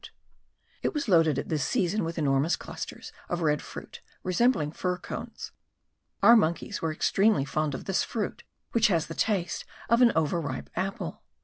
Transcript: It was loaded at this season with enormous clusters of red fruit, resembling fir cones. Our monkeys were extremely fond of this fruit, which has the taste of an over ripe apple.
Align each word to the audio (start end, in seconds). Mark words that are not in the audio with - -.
It 0.81 0.95
was 0.95 1.07
loaded 1.07 1.37
at 1.37 1.49
this 1.49 1.63
season 1.63 2.03
with 2.03 2.17
enormous 2.17 2.55
clusters 2.55 3.11
of 3.29 3.43
red 3.43 3.61
fruit, 3.61 4.01
resembling 4.23 4.71
fir 4.71 4.97
cones. 4.97 5.51
Our 6.23 6.35
monkeys 6.35 6.81
were 6.81 6.91
extremely 6.91 7.45
fond 7.45 7.75
of 7.75 7.85
this 7.85 8.01
fruit, 8.01 8.41
which 8.71 8.87
has 8.87 9.05
the 9.05 9.13
taste 9.13 9.63
of 9.89 10.01
an 10.01 10.11
over 10.15 10.41
ripe 10.41 10.71
apple. 10.75 11.21